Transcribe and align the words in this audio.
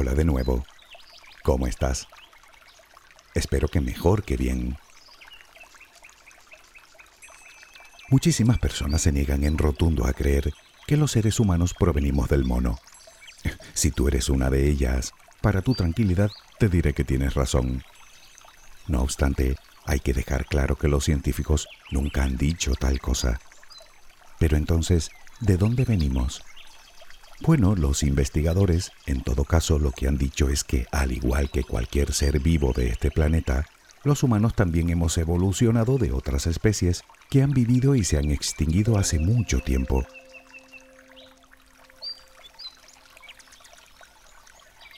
Hola 0.00 0.14
de 0.14 0.24
nuevo. 0.24 0.64
¿Cómo 1.42 1.66
estás? 1.66 2.06
Espero 3.34 3.66
que 3.66 3.80
mejor 3.80 4.22
que 4.22 4.36
bien. 4.36 4.78
Muchísimas 8.08 8.60
personas 8.60 9.02
se 9.02 9.10
niegan 9.10 9.42
en 9.42 9.58
rotundo 9.58 10.06
a 10.06 10.12
creer 10.12 10.52
que 10.86 10.96
los 10.96 11.10
seres 11.10 11.40
humanos 11.40 11.74
provenimos 11.74 12.28
del 12.28 12.44
mono. 12.44 12.78
Si 13.74 13.90
tú 13.90 14.06
eres 14.06 14.28
una 14.28 14.50
de 14.50 14.68
ellas, 14.68 15.14
para 15.40 15.62
tu 15.62 15.74
tranquilidad 15.74 16.30
te 16.60 16.68
diré 16.68 16.92
que 16.92 17.02
tienes 17.02 17.34
razón. 17.34 17.82
No 18.86 19.02
obstante, 19.02 19.56
hay 19.84 19.98
que 19.98 20.14
dejar 20.14 20.46
claro 20.46 20.76
que 20.76 20.86
los 20.86 21.02
científicos 21.02 21.66
nunca 21.90 22.22
han 22.22 22.36
dicho 22.36 22.74
tal 22.78 23.00
cosa. 23.00 23.40
Pero 24.38 24.56
entonces, 24.56 25.10
¿de 25.40 25.56
dónde 25.56 25.84
venimos? 25.84 26.44
Bueno, 27.40 27.76
los 27.76 28.02
investigadores, 28.02 28.90
en 29.06 29.22
todo 29.22 29.44
caso, 29.44 29.78
lo 29.78 29.92
que 29.92 30.08
han 30.08 30.18
dicho 30.18 30.48
es 30.48 30.64
que, 30.64 30.86
al 30.90 31.12
igual 31.12 31.50
que 31.50 31.62
cualquier 31.62 32.12
ser 32.12 32.40
vivo 32.40 32.72
de 32.72 32.88
este 32.88 33.12
planeta, 33.12 33.64
los 34.02 34.24
humanos 34.24 34.54
también 34.54 34.90
hemos 34.90 35.16
evolucionado 35.18 35.98
de 35.98 36.10
otras 36.10 36.48
especies 36.48 37.04
que 37.30 37.42
han 37.42 37.52
vivido 37.52 37.94
y 37.94 38.02
se 38.02 38.18
han 38.18 38.30
extinguido 38.30 38.98
hace 38.98 39.20
mucho 39.20 39.60
tiempo. 39.60 40.04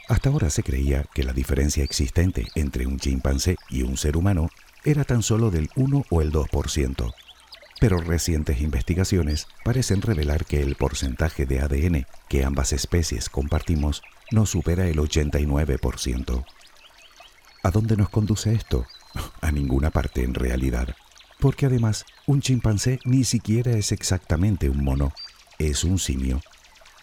Hasta 0.08 0.30
ahora 0.30 0.50
se 0.50 0.62
creía 0.62 1.04
que 1.14 1.22
la 1.22 1.32
diferencia 1.32 1.84
existente 1.84 2.46
entre 2.54 2.86
un 2.86 2.98
chimpancé 2.98 3.56
y 3.68 3.82
un 3.82 3.96
ser 3.96 4.16
humano 4.16 4.48
era 4.82 5.04
tan 5.04 5.22
solo 5.22 5.50
del 5.50 5.68
1 5.76 6.06
o 6.08 6.20
el 6.22 6.32
2%, 6.32 7.14
pero 7.80 7.98
recientes 7.98 8.60
investigaciones 8.60 9.48
parecen 9.64 10.02
revelar 10.02 10.44
que 10.44 10.62
el 10.62 10.76
porcentaje 10.76 11.46
de 11.46 11.60
ADN 11.60 12.06
que 12.28 12.44
ambas 12.44 12.72
especies 12.72 13.28
compartimos 13.28 14.02
no 14.30 14.46
supera 14.46 14.86
el 14.86 14.98
89%. 14.98 16.44
¿A 17.62 17.70
dónde 17.70 17.96
nos 17.96 18.10
conduce 18.10 18.52
esto? 18.52 18.86
A 19.40 19.50
ninguna 19.50 19.90
parte 19.90 20.22
en 20.22 20.34
realidad, 20.34 20.94
porque 21.40 21.66
además 21.66 22.04
un 22.26 22.40
chimpancé 22.40 23.00
ni 23.04 23.24
siquiera 23.24 23.72
es 23.72 23.90
exactamente 23.90 24.68
un 24.68 24.84
mono, 24.84 25.12
es 25.58 25.82
un 25.82 25.98
simio 25.98 26.40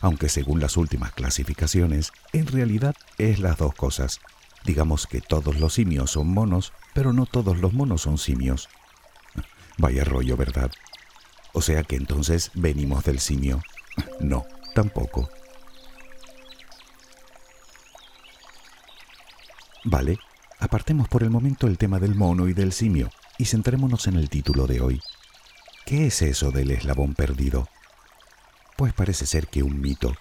aunque 0.01 0.29
según 0.29 0.59
las 0.59 0.77
últimas 0.77 1.11
clasificaciones, 1.13 2.11
en 2.33 2.47
realidad 2.47 2.95
es 3.17 3.39
las 3.39 3.57
dos 3.57 3.73
cosas. 3.73 4.19
Digamos 4.63 5.07
que 5.07 5.21
todos 5.21 5.59
los 5.59 5.73
simios 5.73 6.11
son 6.11 6.27
monos, 6.27 6.73
pero 6.93 7.13
no 7.13 7.25
todos 7.25 7.57
los 7.57 7.73
monos 7.73 8.01
son 8.01 8.17
simios. 8.17 8.69
Vaya 9.77 10.03
rollo, 10.03 10.35
¿verdad? 10.37 10.71
O 11.53 11.61
sea 11.61 11.83
que 11.83 11.95
entonces 11.95 12.51
venimos 12.53 13.03
del 13.03 13.19
simio. 13.19 13.61
No, 14.19 14.45
tampoco. 14.73 15.29
Vale, 19.83 20.17
apartemos 20.59 21.07
por 21.07 21.23
el 21.23 21.29
momento 21.29 21.67
el 21.67 21.77
tema 21.77 21.99
del 21.99 22.15
mono 22.15 22.47
y 22.47 22.53
del 22.53 22.73
simio 22.73 23.09
y 23.37 23.45
centrémonos 23.45 24.07
en 24.07 24.15
el 24.15 24.29
título 24.29 24.67
de 24.67 24.81
hoy. 24.81 25.01
¿Qué 25.85 26.07
es 26.07 26.21
eso 26.21 26.51
del 26.51 26.71
eslabón 26.71 27.13
perdido? 27.13 27.69
Pues 28.75 28.93
parece 28.93 29.25
ser 29.25 29.47
que 29.47 29.63
un 29.63 29.79
mito, 29.79 30.15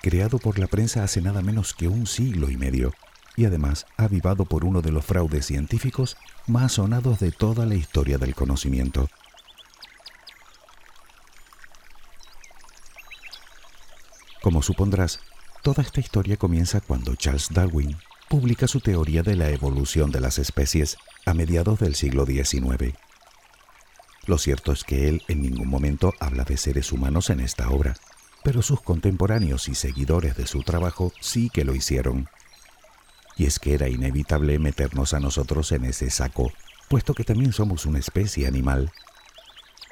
creado 0.00 0.38
por 0.38 0.58
la 0.58 0.66
prensa 0.66 1.04
hace 1.04 1.20
nada 1.20 1.42
menos 1.42 1.74
que 1.74 1.88
un 1.88 2.06
siglo 2.06 2.50
y 2.50 2.56
medio, 2.56 2.94
y 3.36 3.44
además 3.44 3.86
avivado 3.96 4.44
por 4.44 4.64
uno 4.64 4.82
de 4.82 4.92
los 4.92 5.04
fraudes 5.04 5.46
científicos 5.46 6.16
más 6.46 6.72
sonados 6.72 7.20
de 7.20 7.32
toda 7.32 7.66
la 7.66 7.74
historia 7.74 8.18
del 8.18 8.34
conocimiento. 8.34 9.08
Como 14.42 14.62
supondrás, 14.62 15.20
toda 15.62 15.82
esta 15.82 16.00
historia 16.00 16.36
comienza 16.36 16.80
cuando 16.80 17.14
Charles 17.14 17.48
Darwin 17.50 17.96
publica 18.28 18.66
su 18.66 18.80
teoría 18.80 19.22
de 19.22 19.36
la 19.36 19.50
evolución 19.50 20.10
de 20.10 20.20
las 20.20 20.38
especies 20.38 20.96
a 21.26 21.34
mediados 21.34 21.78
del 21.78 21.94
siglo 21.94 22.24
XIX. 22.24 22.94
Lo 24.26 24.38
cierto 24.38 24.72
es 24.72 24.84
que 24.84 25.08
él 25.08 25.22
en 25.28 25.42
ningún 25.42 25.68
momento 25.68 26.14
habla 26.20 26.44
de 26.44 26.56
seres 26.56 26.92
humanos 26.92 27.28
en 27.30 27.40
esta 27.40 27.68
obra, 27.68 27.96
pero 28.42 28.62
sus 28.62 28.80
contemporáneos 28.80 29.68
y 29.68 29.74
seguidores 29.74 30.36
de 30.36 30.46
su 30.46 30.62
trabajo 30.62 31.12
sí 31.20 31.50
que 31.50 31.64
lo 31.64 31.74
hicieron. 31.74 32.28
Y 33.40 33.46
es 33.46 33.58
que 33.58 33.72
era 33.72 33.88
inevitable 33.88 34.58
meternos 34.58 35.14
a 35.14 35.18
nosotros 35.18 35.72
en 35.72 35.86
ese 35.86 36.10
saco, 36.10 36.52
puesto 36.88 37.14
que 37.14 37.24
también 37.24 37.54
somos 37.54 37.86
una 37.86 37.98
especie 37.98 38.46
animal. 38.46 38.92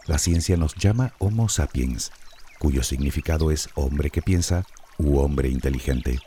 La 0.06 0.19
ciencia 0.19 0.59
nos 0.59 0.75
llama 0.75 1.14
Homo 1.16 1.48
sapiens, 1.48 2.12
cuyo 2.59 2.82
significado 2.82 3.50
es 3.50 3.70
hombre 3.75 4.10
que 4.10 4.20
piensa 4.20 4.66
u 4.98 5.16
hombre 5.16 5.48
inteligente. 5.48 6.19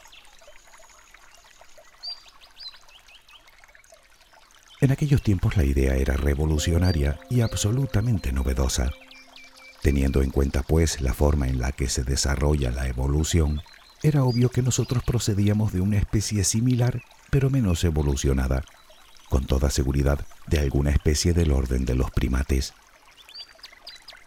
En 4.80 4.92
aquellos 4.92 5.22
tiempos 5.22 5.58
la 5.58 5.64
idea 5.64 5.98
era 5.98 6.18
revolucionaria 6.18 7.20
y 7.30 7.42
absolutamente 7.42 8.32
novedosa. 8.32 8.90
Teniendo 9.84 10.24
en 10.24 10.32
cuenta 10.32 10.64
pues 10.64 11.02
la 11.02 11.14
forma 11.14 11.48
en 11.48 11.60
la 11.60 11.72
que 11.72 11.88
se 11.88 12.04
desarrolla 12.04 12.72
la 12.72 12.88
evolución, 12.88 13.62
era 14.04 14.24
obvio 14.24 14.50
que 14.50 14.62
nosotros 14.62 15.04
procedíamos 15.04 15.74
de 15.74 15.82
una 15.82 15.98
especie 15.98 16.44
similar 16.44 17.04
pero 17.32 17.50
menos 17.50 17.84
evolucionada, 17.84 18.64
con 19.30 19.46
toda 19.46 19.70
seguridad 19.70 20.20
de 20.48 20.60
alguna 20.60 20.92
especie 20.92 21.34
del 21.34 21.52
orden 21.52 21.86
de 21.86 21.96
los 21.96 22.12
primates. 22.12 22.74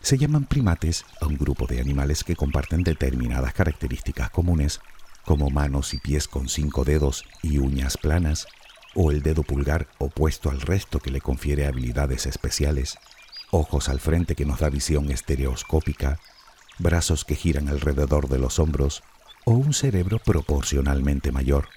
Se 0.00 0.16
llaman 0.16 0.44
primates 0.44 1.04
a 1.20 1.26
un 1.26 1.36
grupo 1.36 1.66
de 1.66 1.80
animales 1.80 2.24
que 2.24 2.34
comparten 2.34 2.82
determinadas 2.82 3.52
características 3.52 4.30
comunes, 4.30 4.80
como 5.24 5.50
manos 5.50 5.92
y 5.92 5.98
pies 5.98 6.28
con 6.28 6.48
cinco 6.48 6.84
dedos 6.84 7.24
y 7.42 7.58
uñas 7.58 7.98
planas, 7.98 8.46
o 8.94 9.10
el 9.10 9.22
dedo 9.22 9.42
pulgar 9.42 9.88
opuesto 9.98 10.50
al 10.50 10.60
resto 10.60 11.00
que 11.00 11.10
le 11.10 11.20
confiere 11.20 11.66
habilidades 11.66 12.26
especiales, 12.26 12.96
ojos 13.50 13.88
al 13.88 14.00
frente 14.00 14.34
que 14.34 14.46
nos 14.46 14.60
da 14.60 14.70
visión 14.70 15.10
estereoscópica, 15.10 16.20
brazos 16.78 17.24
que 17.24 17.34
giran 17.34 17.68
alrededor 17.68 18.28
de 18.28 18.38
los 18.38 18.58
hombros 18.58 19.02
o 19.44 19.52
un 19.52 19.74
cerebro 19.74 20.18
proporcionalmente 20.18 21.32
mayor. 21.32 21.68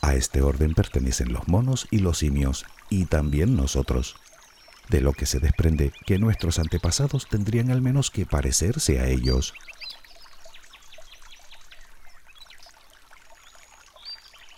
A 0.00 0.14
este 0.14 0.42
orden 0.42 0.74
pertenecen 0.74 1.32
los 1.32 1.48
monos 1.48 1.86
y 1.90 1.98
los 1.98 2.18
simios 2.18 2.64
y 2.88 3.06
también 3.06 3.56
nosotros, 3.56 4.16
de 4.88 5.00
lo 5.00 5.12
que 5.12 5.26
se 5.26 5.40
desprende 5.40 5.92
que 6.06 6.18
nuestros 6.18 6.58
antepasados 6.58 7.26
tendrían 7.28 7.70
al 7.70 7.82
menos 7.82 8.10
que 8.10 8.26
parecerse 8.26 9.00
a 9.00 9.06
ellos. 9.06 9.52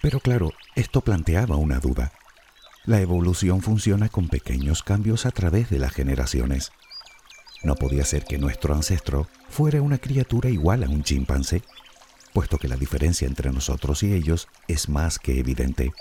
Pero 0.03 0.21
claro, 0.21 0.53
esto 0.77 1.01
planteaba 1.03 1.57
una 1.57 1.79
duda. 1.79 2.13
La 2.85 3.01
evolución 3.01 3.61
funciona 3.61 4.09
con 4.09 4.29
pequeños 4.29 4.83
cambios 4.83 5.27
a 5.27 5.31
través 5.31 5.69
de 5.69 5.79
las 5.79 5.93
generaciones. 5.93 6.73
No 7.63 7.75
podía 7.75 8.05
ser 8.05 8.25
que 8.25 8.39
nuestro 8.39 8.75
ancestro 8.75 9.29
fuera 9.49 9.83
una 9.83 9.99
criatura 9.99 10.49
igual 10.49 10.83
a 10.83 10.89
un 10.89 11.03
chimpancé, 11.03 11.63
puesto 12.33 12.59
que 12.59 12.69
la 12.69 12.77
diferencia 12.77 13.27
entre 13.27 13.53
nosotros 13.53 14.03
y 14.03 14.13
ellos 14.13 14.49
es 14.69 14.89
más 14.89 15.19
que 15.19 15.39
evidente. 15.39 15.93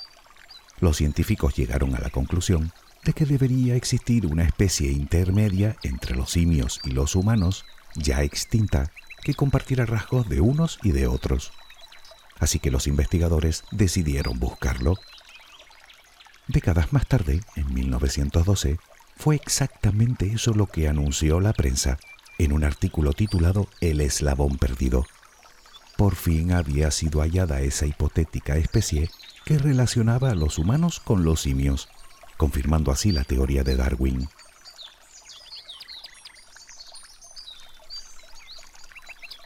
Los 0.80 0.98
científicos 0.98 1.56
llegaron 1.56 1.96
a 1.96 2.00
la 2.00 2.10
conclusión 2.10 2.72
de 3.04 3.14
que 3.14 3.26
debería 3.26 3.76
existir 3.76 4.26
una 4.26 4.44
especie 4.44 4.92
intermedia 4.92 5.76
entre 5.84 6.16
los 6.16 6.32
simios 6.32 6.80
y 6.84 6.92
los 6.92 7.16
humanos, 7.16 7.66
ya 7.96 8.24
extinta, 8.24 8.92
que 9.24 9.34
compartiera 9.34 9.86
rasgos 9.86 10.30
de 10.30 10.42
unos 10.42 10.80
y 10.84 10.92
de 10.92 11.08
otros 11.08 11.52
así 12.40 12.60
que 12.60 12.72
los 12.72 12.88
investigadores 12.88 13.64
decidieron 13.72 14.40
buscarlo. 14.40 14.96
Décadas 16.48 16.92
más 16.94 17.06
tarde, 17.06 17.42
en 17.56 17.74
1912, 17.74 18.80
fue 19.20 19.36
exactamente 19.36 20.32
eso 20.32 20.54
lo 20.54 20.68
que 20.68 20.88
anunció 20.88 21.42
la 21.42 21.52
prensa 21.52 21.98
en 22.38 22.54
un 22.54 22.64
artículo 22.64 23.12
titulado 23.12 23.68
El 23.82 24.00
eslabón 24.00 24.58
perdido. 24.58 25.06
Por 25.98 26.16
fin 26.16 26.54
había 26.54 26.90
sido 26.90 27.20
hallada 27.20 27.60
esa 27.60 27.86
hipotética 27.86 28.56
especie 28.56 29.10
que 29.44 29.58
relacionaba 29.58 30.30
a 30.30 30.36
los 30.36 30.58
humanos 30.58 31.02
con 31.02 31.26
los 31.26 31.42
simios, 31.42 31.90
confirmando 32.38 32.94
así 32.94 33.12
la 33.12 33.26
teoría 33.26 33.66
de 33.66 33.76
Darwin. 33.76 34.30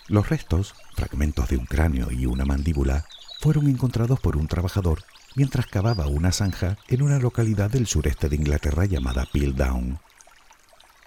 Los 0.08 0.30
restos, 0.30 0.76
fragmentos 0.96 1.50
de 1.50 1.58
un 1.58 1.66
cráneo 1.66 2.12
y 2.12 2.28
una 2.28 2.46
mandíbula, 2.46 3.08
fueron 3.42 3.68
encontrados 3.68 4.20
por 4.20 4.38
un 4.38 4.48
trabajador 4.48 5.04
mientras 5.36 5.66
cavaba 5.68 6.08
una 6.08 6.32
zanja 6.32 6.78
en 6.88 7.02
una 7.02 7.20
localidad 7.20 7.70
del 7.70 7.88
sureste 7.88 8.30
de 8.30 8.36
Inglaterra 8.36 8.86
llamada 8.86 9.28
Piltdown. 9.32 10.00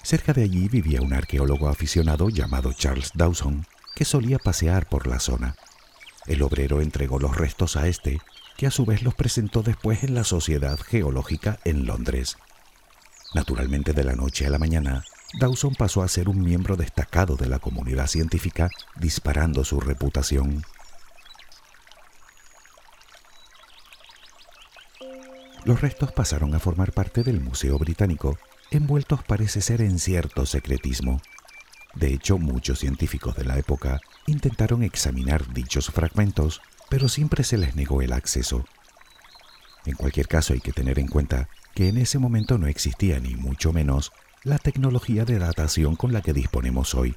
Cerca 0.02 0.32
de 0.32 0.43
allí 0.43 0.69
vivía 0.69 1.02
un 1.02 1.12
arqueólogo 1.12 1.69
aficionado 1.69 2.28
llamado 2.28 2.73
Charles 2.73 3.11
Dawson, 3.14 3.67
que 3.94 4.05
solía 4.05 4.38
pasear 4.38 4.88
por 4.88 5.06
la 5.06 5.19
zona. 5.19 5.56
El 6.26 6.43
obrero 6.43 6.81
entregó 6.81 7.19
los 7.19 7.37
restos 7.37 7.76
a 7.76 7.88
este, 7.88 8.20
que 8.56 8.67
a 8.67 8.70
su 8.70 8.84
vez 8.84 9.02
los 9.02 9.14
presentó 9.14 9.62
después 9.62 10.02
en 10.05 10.14
la 10.14 10.25
Sociedad 10.25 10.78
Geológica 10.78 11.58
en 11.64 11.87
Londres. 11.87 12.37
Naturalmente 13.34 13.93
de 13.93 14.05
la 14.05 14.14
noche 14.14 14.46
a 14.46 14.50
la 14.50 14.58
mañana, 14.58 15.05
Dawson 15.40 15.75
pasó 15.75 16.02
a 16.02 16.08
ser 16.08 16.28
un 16.28 16.40
miembro 16.40 16.76
destacado 16.76 17.37
de 17.37 17.46
la 17.46 17.58
comunidad 17.58 18.06
científica, 18.06 18.70
disparando 18.96 19.64
su 19.64 19.81
reputación. 19.81 20.64
Los 25.66 25.80
restos 25.80 26.12
pasaron 26.12 26.54
a 26.54 26.60
formar 26.60 26.92
parte 26.92 27.24
del 27.24 27.40
Museo 27.40 27.76
Británico, 27.76 28.38
envueltos 28.70 29.24
parece 29.24 29.60
ser 29.60 29.80
en 29.80 29.98
cierto 29.98 30.46
secretismo. 30.46 31.20
De 31.96 32.14
hecho, 32.14 32.38
muchos 32.38 32.78
científicos 32.78 33.34
de 33.34 33.44
la 33.44 33.58
época 33.58 34.00
intentaron 34.28 34.84
examinar 34.84 35.52
dichos 35.52 35.90
fragmentos, 35.90 36.62
pero 36.88 37.08
siempre 37.08 37.42
se 37.42 37.58
les 37.58 37.74
negó 37.74 38.00
el 38.00 38.12
acceso. 38.12 38.64
En 39.86 39.96
cualquier 39.96 40.28
caso, 40.28 40.52
hay 40.52 40.60
que 40.60 40.70
tener 40.70 41.00
en 41.00 41.08
cuenta 41.08 41.48
que 41.74 41.88
en 41.88 41.98
ese 41.98 42.20
momento 42.20 42.58
no 42.58 42.68
existía 42.68 43.18
ni 43.18 43.34
mucho 43.34 43.72
menos 43.72 44.12
la 44.44 44.58
tecnología 44.58 45.24
de 45.24 45.40
datación 45.40 45.96
con 45.96 46.12
la 46.12 46.22
que 46.22 46.32
disponemos 46.32 46.94
hoy. 46.94 47.16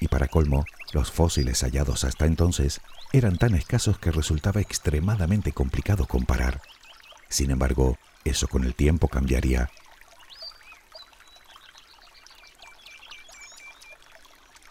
Y 0.00 0.08
para 0.08 0.28
colmo, 0.28 0.64
los 0.94 1.10
fósiles 1.12 1.60
hallados 1.62 2.04
hasta 2.04 2.24
entonces 2.24 2.80
eran 3.12 3.36
tan 3.36 3.54
escasos 3.54 3.98
que 3.98 4.12
resultaba 4.12 4.62
extremadamente 4.62 5.52
complicado 5.52 6.06
comparar. 6.06 6.62
Sin 7.28 7.50
embargo, 7.50 7.98
eso 8.24 8.48
con 8.48 8.64
el 8.64 8.74
tiempo 8.74 9.08
cambiaría. 9.08 9.70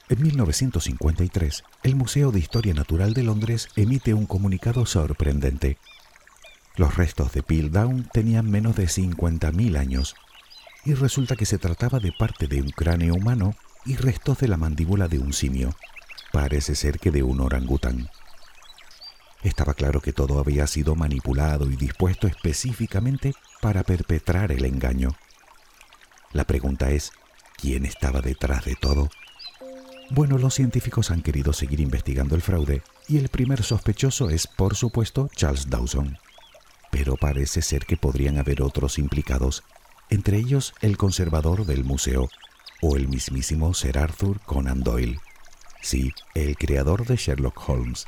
En 0.08 0.22
1953, 0.22 1.64
el 1.82 1.96
Museo 1.96 2.32
de 2.32 2.40
Historia 2.40 2.76
Natural 2.76 3.14
de 3.14 3.24
Londres 3.24 3.70
emite 3.76 4.14
un 4.14 4.28
comunicado 4.28 4.86
sorprendente. 4.86 5.80
Los 6.76 6.96
restos 6.96 7.34
de 7.34 7.42
Piltdown 7.42 8.08
tenían 8.14 8.50
menos 8.50 8.76
de 8.76 8.86
50.000 8.86 9.78
años, 9.78 10.16
y 10.84 10.94
resulta 10.94 11.36
que 11.36 11.48
se 11.48 11.58
trataba 11.58 12.00
de 12.00 12.12
parte 12.12 12.48
de 12.48 12.62
un 12.62 12.70
cráneo 12.70 13.16
humano 13.16 13.56
y 13.84 13.96
restos 13.96 14.38
de 14.38 14.48
la 14.48 14.58
mandíbula 14.58 15.08
de 15.08 15.18
un 15.18 15.34
simio, 15.34 15.76
parece 16.32 16.76
ser 16.76 17.00
que 17.00 17.10
de 17.10 17.24
un 17.24 17.42
orangután. 17.42 18.10
Estaba 19.46 19.76
claro 19.76 20.02
que 20.02 20.12
todo 20.12 20.40
había 20.40 20.66
sido 20.66 20.96
manipulado 20.96 21.70
y 21.70 21.76
dispuesto 21.76 22.26
específicamente 22.26 23.34
para 23.62 23.84
perpetrar 23.84 24.52
el 24.52 24.66
engaño. 24.66 25.16
La 26.34 26.46
pregunta 26.46 26.90
es, 26.90 27.12
¿quién 27.56 27.86
estaba 27.86 28.22
detrás 28.22 28.66
de 28.66 28.74
todo? 28.74 29.12
Bueno, 30.10 30.40
los 30.40 30.56
científicos 30.56 31.12
han 31.12 31.22
querido 31.22 31.54
seguir 31.54 31.80
investigando 31.80 32.34
el 32.34 32.42
fraude 32.42 32.82
y 33.08 33.20
el 33.20 33.30
primer 33.30 33.62
sospechoso 33.62 34.32
es, 34.32 34.48
por 34.48 34.76
supuesto, 34.76 35.30
Charles 35.36 35.70
Dawson. 35.70 36.18
Pero 36.90 37.16
parece 37.16 37.62
ser 37.62 37.86
que 37.86 37.98
podrían 37.98 38.40
haber 38.40 38.64
otros 38.64 38.98
implicados, 38.98 39.64
entre 40.10 40.38
ellos 40.38 40.74
el 40.82 40.98
conservador 40.98 41.68
del 41.68 41.84
museo 41.84 42.30
o 42.82 42.96
el 42.96 43.08
mismísimo 43.08 43.76
Sir 43.76 44.00
Arthur 44.00 44.40
Conan 44.42 44.82
Doyle. 44.82 45.20
Sí, 45.84 46.14
el 46.34 46.58
creador 46.58 47.06
de 47.06 47.16
Sherlock 47.16 47.70
Holmes. 47.70 48.08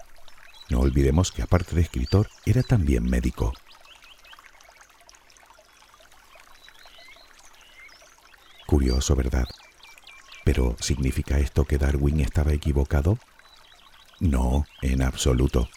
No 0.69 0.79
olvidemos 0.79 1.31
que 1.31 1.41
aparte 1.41 1.75
de 1.75 1.81
escritor, 1.81 2.29
era 2.45 2.61
también 2.61 3.03
médico. 3.03 3.53
Curioso, 8.65 9.15
¿verdad? 9.15 9.47
Pero 10.43 10.75
¿significa 10.79 11.39
esto 11.39 11.63
que 11.65 11.77
Darwin 11.77 12.19
estaba 12.19 12.51
equivocado? 12.51 13.17
No, 14.19 14.65
en 14.81 15.01
absoluto. 15.03 15.69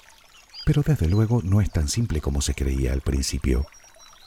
Pero 0.66 0.82
desde 0.82 1.08
luego 1.08 1.40
no 1.43 1.60
es 1.60 1.70
tan 1.70 1.88
simple 1.88 2.20
como 2.20 2.40
se 2.40 2.54
creía 2.54 2.93
al 2.93 3.00
principio. 3.00 3.66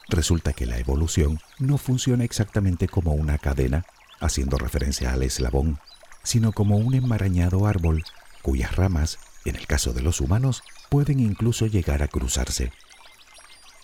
Resulta 0.08 0.54
que 0.54 0.66
la 0.66 0.78
evolución 0.78 1.40
no 1.60 1.78
funciona 1.78 2.24
exactamente 2.24 2.88
como 2.88 3.14
una 3.14 3.38
cadena, 3.38 3.86
haciendo 4.20 4.58
referencia 4.58 5.12
al 5.12 5.24
eslabón, 5.24 5.80
sino 6.24 6.54
como 6.54 6.78
un 6.78 6.94
enmarañado 6.94 7.68
árbol 7.68 8.04
cuyas 8.42 8.76
ramas 8.76 9.20
en 9.46 9.56
el 9.56 9.68
caso 9.68 9.94
de 9.94 10.02
los 10.02 10.22
humanos, 10.22 10.64
pueden 10.90 11.20
incluso 11.20 11.66
llegar 11.66 12.04
a 12.04 12.08
cruzarse. 12.08 12.72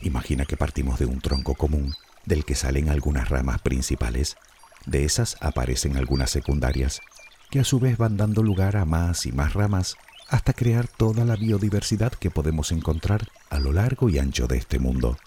Imagina 0.02 0.46
que 0.46 0.58
partimos 0.58 1.00
de 1.00 1.06
un 1.06 1.20
tronco 1.20 1.56
común, 1.56 1.94
del 2.26 2.46
que 2.46 2.56
salen 2.56 2.90
algunas 2.90 3.30
ramas 3.30 3.62
principales. 3.62 4.38
De 4.86 5.04
esas 5.04 5.38
aparecen 5.42 5.98
algunas 5.98 6.30
secundarias, 6.30 7.02
que 7.50 7.60
a 7.60 7.64
su 7.64 7.80
vez 7.80 7.98
van 7.98 8.16
dando 8.16 8.44
lugar 8.44 8.78
a 8.78 8.86
más 8.86 9.26
y 9.26 9.32
más 9.32 9.54
ramas 9.54 9.98
hasta 10.30 10.54
crear 10.54 10.88
toda 10.88 11.26
la 11.26 11.36
biodiversidad 11.36 12.14
que 12.14 12.30
podemos 12.30 12.72
encontrar 12.72 13.28
a 13.50 13.60
lo 13.60 13.74
largo 13.74 14.10
y 14.10 14.20
ancho 14.20 14.48
de 14.48 14.58
este 14.58 14.80
mundo. 14.80 15.18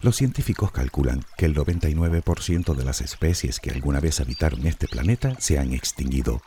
Los 0.00 0.16
científicos 0.16 0.72
calculan 0.72 1.24
que 1.38 1.46
el 1.46 1.54
99% 1.54 2.74
de 2.74 2.84
las 2.84 3.00
especies 3.00 3.60
que 3.60 3.70
alguna 3.70 3.98
vez 3.98 4.20
habitaron 4.20 4.66
este 4.66 4.88
planeta 4.88 5.36
se 5.40 5.58
han 5.58 5.72
extinguido. 5.72 6.42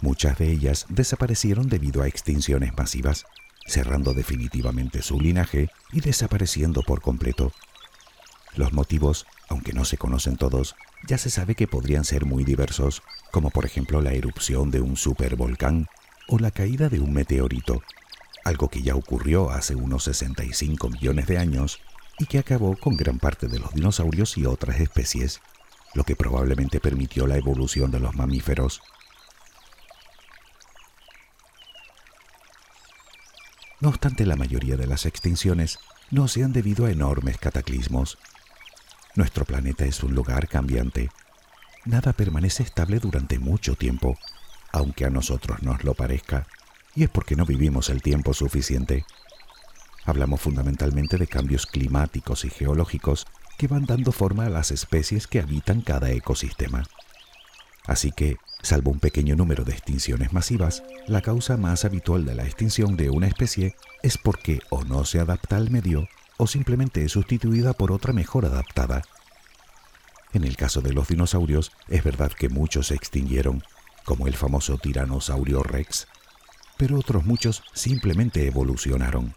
Muchas 0.00 0.36
de 0.36 0.50
ellas 0.50 0.86
desaparecieron 0.88 1.68
debido 1.68 2.02
a 2.02 2.08
extinciones 2.08 2.76
masivas, 2.76 3.24
cerrando 3.66 4.12
definitivamente 4.12 5.02
su 5.02 5.20
linaje 5.20 5.70
y 5.92 6.00
desapareciendo 6.00 6.82
por 6.82 7.00
completo. 7.00 7.52
Los 8.56 8.72
motivos, 8.72 9.26
aunque 9.48 9.72
no 9.72 9.84
se 9.84 9.96
conocen 9.96 10.36
todos, 10.36 10.74
ya 11.06 11.18
se 11.18 11.30
sabe 11.30 11.54
que 11.54 11.68
podrían 11.68 12.04
ser 12.04 12.26
muy 12.26 12.44
diversos, 12.44 13.02
como 13.30 13.50
por 13.50 13.64
ejemplo 13.64 14.02
la 14.02 14.12
erupción 14.12 14.70
de 14.70 14.80
un 14.80 14.96
supervolcán 14.96 15.86
o 16.28 16.38
la 16.38 16.50
caída 16.50 16.88
de 16.88 16.98
un 16.98 17.12
meteorito, 17.12 17.82
algo 18.44 18.68
que 18.68 18.82
ya 18.82 18.96
ocurrió 18.96 19.50
hace 19.50 19.76
unos 19.76 20.04
65 20.04 20.90
millones 20.90 21.26
de 21.26 21.38
años 21.38 21.80
y 22.18 22.26
que 22.26 22.38
acabó 22.38 22.76
con 22.76 22.96
gran 22.96 23.18
parte 23.18 23.46
de 23.48 23.58
los 23.58 23.72
dinosaurios 23.74 24.36
y 24.38 24.46
otras 24.46 24.80
especies, 24.80 25.40
lo 25.94 26.04
que 26.04 26.16
probablemente 26.16 26.80
permitió 26.80 27.26
la 27.26 27.36
evolución 27.36 27.90
de 27.90 28.00
los 28.00 28.14
mamíferos. 28.14 28.80
No 33.80 33.90
obstante, 33.90 34.24
la 34.24 34.36
mayoría 34.36 34.76
de 34.76 34.86
las 34.86 35.04
extinciones 35.04 35.78
no 36.10 36.28
se 36.28 36.42
han 36.42 36.52
debido 36.52 36.86
a 36.86 36.90
enormes 36.90 37.38
cataclismos. 37.38 38.18
Nuestro 39.14 39.44
planeta 39.44 39.84
es 39.84 40.02
un 40.02 40.14
lugar 40.14 40.48
cambiante. 40.48 41.10
Nada 41.84 42.12
permanece 42.12 42.62
estable 42.62 42.98
durante 42.98 43.38
mucho 43.38 43.74
tiempo, 43.74 44.18
aunque 44.72 45.04
a 45.04 45.10
nosotros 45.10 45.62
nos 45.62 45.84
lo 45.84 45.94
parezca, 45.94 46.46
y 46.94 47.04
es 47.04 47.10
porque 47.10 47.36
no 47.36 47.44
vivimos 47.44 47.90
el 47.90 48.02
tiempo 48.02 48.32
suficiente. 48.32 49.04
Hablamos 50.06 50.40
fundamentalmente 50.40 51.18
de 51.18 51.26
cambios 51.26 51.66
climáticos 51.66 52.44
y 52.44 52.50
geológicos 52.50 53.26
que 53.58 53.66
van 53.66 53.86
dando 53.86 54.12
forma 54.12 54.46
a 54.46 54.50
las 54.50 54.70
especies 54.70 55.26
que 55.26 55.40
habitan 55.40 55.80
cada 55.80 56.10
ecosistema. 56.12 56.84
Así 57.86 58.12
que, 58.12 58.36
salvo 58.62 58.92
un 58.92 59.00
pequeño 59.00 59.34
número 59.34 59.64
de 59.64 59.72
extinciones 59.72 60.32
masivas, 60.32 60.84
la 61.08 61.22
causa 61.22 61.56
más 61.56 61.84
habitual 61.84 62.24
de 62.24 62.36
la 62.36 62.44
extinción 62.44 62.96
de 62.96 63.10
una 63.10 63.26
especie 63.26 63.74
es 64.02 64.16
porque 64.16 64.60
o 64.70 64.84
no 64.84 65.04
se 65.04 65.18
adapta 65.18 65.56
al 65.56 65.70
medio 65.70 66.08
o 66.36 66.46
simplemente 66.46 67.04
es 67.04 67.12
sustituida 67.12 67.72
por 67.72 67.90
otra 67.90 68.12
mejor 68.12 68.44
adaptada. 68.44 69.02
En 70.32 70.44
el 70.44 70.56
caso 70.56 70.82
de 70.82 70.92
los 70.92 71.08
dinosaurios, 71.08 71.72
es 71.88 72.04
verdad 72.04 72.30
que 72.30 72.48
muchos 72.48 72.88
se 72.88 72.94
extinguieron, 72.94 73.62
como 74.04 74.28
el 74.28 74.34
famoso 74.34 74.78
tiranosaurio 74.78 75.62
rex, 75.62 76.06
pero 76.76 76.98
otros 76.98 77.24
muchos 77.24 77.62
simplemente 77.72 78.46
evolucionaron. 78.46 79.34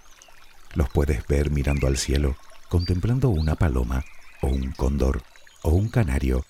Los 0.73 0.89
puedes 0.89 1.25
ver 1.27 1.49
mirando 1.49 1.88
al 1.88 1.97
cielo, 1.97 2.38
contemplando 2.69 3.29
una 3.29 3.55
paloma, 3.55 4.05
o 4.41 4.47
un 4.47 4.71
cóndor, 4.71 5.23
o 5.63 5.71
un 5.71 5.89
canario, 5.89 6.45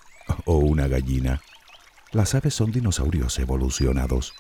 o 0.45 0.57
una 0.57 0.88
gallina. 0.88 1.41
Las 2.11 2.35
aves 2.35 2.53
son 2.53 2.71
dinosaurios 2.71 3.38
evolucionados. 3.39 4.33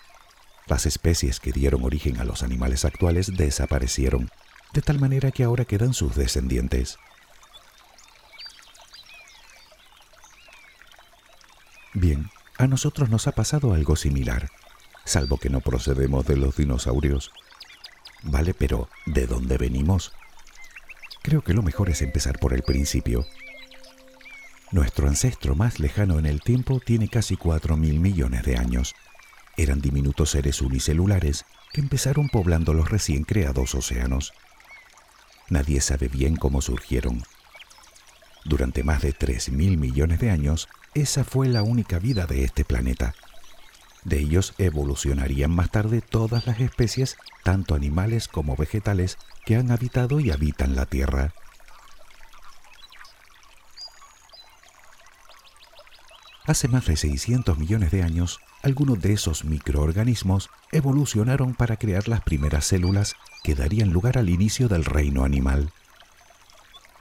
Las 0.67 0.85
especies 0.85 1.39
que 1.39 1.51
dieron 1.51 1.83
origen 1.83 2.19
a 2.19 2.25
los 2.25 2.43
animales 2.43 2.85
actuales 2.85 3.35
desaparecieron, 3.35 4.29
de 4.73 4.81
tal 4.81 4.99
manera 4.99 5.31
que 5.31 5.43
ahora 5.43 5.65
quedan 5.65 5.93
sus 5.93 6.15
descendientes. 6.15 6.97
Bien, 11.93 12.29
a 12.57 12.67
nosotros 12.67 13.09
nos 13.09 13.27
ha 13.27 13.31
pasado 13.31 13.73
algo 13.73 13.95
similar, 13.95 14.49
salvo 15.05 15.37
que 15.37 15.49
no 15.49 15.59
procedemos 15.61 16.25
de 16.27 16.37
los 16.37 16.55
dinosaurios. 16.55 17.31
Vale, 18.23 18.53
pero 18.53 18.89
¿de 19.05 19.27
dónde 19.27 19.57
venimos? 19.57 20.11
Creo 21.21 21.41
que 21.41 21.53
lo 21.53 21.61
mejor 21.61 21.89
es 21.89 22.01
empezar 22.01 22.39
por 22.39 22.53
el 22.53 22.63
principio. 22.63 23.25
Nuestro 24.71 25.07
ancestro 25.07 25.55
más 25.55 25.79
lejano 25.79 26.19
en 26.19 26.25
el 26.25 26.41
tiempo 26.41 26.79
tiene 26.79 27.07
casi 27.07 27.35
4.000 27.35 27.99
millones 27.99 28.43
de 28.43 28.57
años. 28.57 28.93
Eran 29.57 29.81
diminutos 29.81 30.31
seres 30.31 30.61
unicelulares 30.61 31.45
que 31.73 31.81
empezaron 31.81 32.29
poblando 32.29 32.73
los 32.73 32.89
recién 32.89 33.23
creados 33.23 33.73
océanos. 33.73 34.33
Nadie 35.49 35.81
sabe 35.81 36.07
bien 36.07 36.35
cómo 36.35 36.61
surgieron. 36.61 37.23
Durante 38.45 38.83
más 38.83 39.01
de 39.01 39.13
3.000 39.13 39.77
millones 39.77 40.19
de 40.19 40.29
años, 40.29 40.69
esa 40.93 41.23
fue 41.23 41.47
la 41.47 41.63
única 41.63 41.99
vida 41.99 42.25
de 42.25 42.43
este 42.43 42.63
planeta. 42.63 43.15
De 44.03 44.19
ellos 44.19 44.53
evolucionarían 44.57 45.51
más 45.51 45.71
tarde 45.71 46.01
todas 46.01 46.47
las 46.47 46.59
especies, 46.59 47.17
tanto 47.43 47.75
animales 47.75 48.27
como 48.27 48.55
vegetales, 48.55 49.17
que 49.45 49.55
han 49.55 49.71
habitado 49.71 50.19
y 50.19 50.31
habitan 50.31 50.75
la 50.75 50.85
Tierra. 50.85 51.33
Hace 56.45 56.67
más 56.67 56.87
de 56.87 56.95
600 56.95 57.57
millones 57.59 57.91
de 57.91 58.01
años, 58.01 58.39
algunos 58.63 58.99
de 59.01 59.13
esos 59.13 59.45
microorganismos 59.45 60.49
evolucionaron 60.71 61.53
para 61.53 61.77
crear 61.77 62.07
las 62.07 62.21
primeras 62.21 62.65
células 62.65 63.15
que 63.43 63.55
darían 63.55 63.91
lugar 63.91 64.17
al 64.17 64.29
inicio 64.29 64.67
del 64.67 64.83
reino 64.85 65.23
animal. 65.23 65.71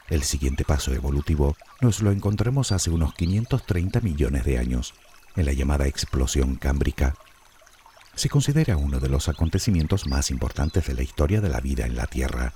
El 0.09 0.23
siguiente 0.23 0.65
paso 0.65 0.93
evolutivo 0.93 1.57
nos 1.81 2.01
lo 2.01 2.11
encontramos 2.13 2.73
hace 2.73 2.91
unos 2.91 3.15
530 3.15 4.01
millones 4.01 4.45
de 4.45 4.59
años, 4.59 4.95
en 5.39 5.47
la 5.47 5.53
llamada 5.53 5.87
explosión 5.87 6.57
cámbrica. 6.57 7.15
Se 8.17 8.29
considera 8.29 8.77
uno 8.77 8.99
de 8.99 9.09
los 9.09 9.29
acontecimientos 9.29 10.09
más 10.09 10.33
importantes 10.33 10.87
de 10.89 10.95
la 10.95 11.03
historia 11.03 11.41
de 11.41 11.49
la 11.49 11.61
vida 11.61 11.87
en 11.87 11.95
la 11.95 12.07
Tierra. 12.07 12.55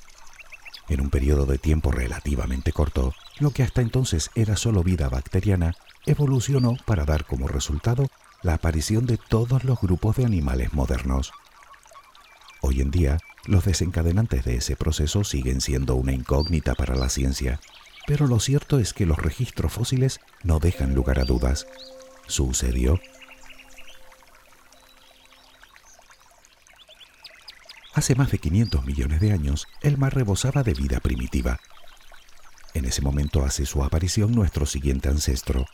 En 0.88 1.00
un 1.00 1.08
periodo 1.08 1.46
de 1.46 1.58
tiempo 1.58 1.92
relativamente 1.92 2.72
corto, 2.72 3.14
lo 3.38 3.52
que 3.52 3.62
hasta 3.62 3.82
entonces 3.82 4.30
era 4.34 4.56
solo 4.56 4.82
vida 4.82 5.08
bacteriana 5.08 5.74
evolucionó 6.06 6.76
para 6.84 7.04
dar 7.04 7.24
como 7.24 7.46
resultado 7.46 8.08
la 8.42 8.54
aparición 8.54 9.06
de 9.06 9.16
todos 9.16 9.62
los 9.62 9.80
grupos 9.80 10.16
de 10.16 10.24
animales 10.24 10.72
modernos. 10.72 11.30
Hoy 12.62 12.80
en 12.80 12.90
día, 12.90 13.18
los 13.46 13.64
desencadenantes 13.64 14.44
de 14.44 14.56
ese 14.56 14.74
proceso 14.74 15.22
siguen 15.22 15.60
siendo 15.60 15.94
una 15.94 16.12
incógnita 16.12 16.74
para 16.74 16.96
la 16.96 17.08
ciencia, 17.08 17.60
pero 18.08 18.26
lo 18.26 18.40
cierto 18.40 18.80
es 18.80 18.92
que 18.92 19.06
los 19.06 19.18
registros 19.18 19.72
fósiles 19.72 20.18
no 20.42 20.58
dejan 20.58 20.96
lugar 20.96 21.20
a 21.20 21.24
dudas. 21.24 21.66
Sucedió. 22.26 23.00
Hace 27.94 28.14
más 28.14 28.30
de 28.30 28.38
500 28.38 28.86
millones 28.86 29.20
de 29.20 29.32
años, 29.32 29.68
el 29.82 29.98
mar 29.98 30.14
rebosaba 30.14 30.62
de 30.62 30.72
vida 30.72 31.00
primitiva. 31.00 31.60
En 32.74 32.86
ese 32.86 33.02
momento 33.02 33.44
hace 33.44 33.66
su 33.66 33.84
aparición 33.84 34.32
nuestro 34.32 34.64
siguiente 34.64 35.10
ancestro, 35.10 35.66